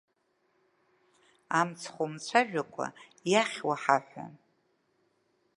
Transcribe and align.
Амцхә 1.59 1.99
умцәажәакәа 2.03 2.85
иахьуа 3.31 3.75
ҳаҳәа! 3.81 4.25